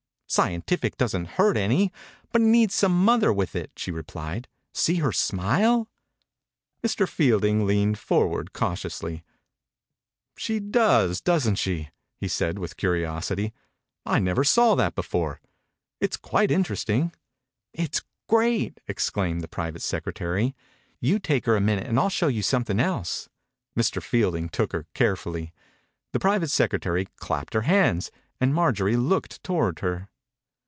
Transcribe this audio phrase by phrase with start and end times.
[0.31, 1.91] «< Scientific' doesn't hurt any,
[2.31, 4.47] but it needs some mother with it," she replied.
[4.73, 5.89] «See her smile
[6.81, 7.05] I" Mr.
[7.05, 9.25] Fielding leaned forward cautiously.
[10.37, 11.89] «She does, doesn't she?"
[12.21, 13.51] he said, with curiosity."
[14.05, 15.41] I never 6i THE INCUBATOR BABY saw that before.
[15.99, 17.11] It is quite in teresting."
[17.73, 20.55] "It's great!" exclaimed the private secretary.
[21.01, 23.27] "You take her a minute and FU show you something else."
[23.77, 24.01] Mr.
[24.01, 25.51] Fielding took her, care fully.
[26.13, 30.07] The private secretary clapped her hands and Maijorie looked toward her.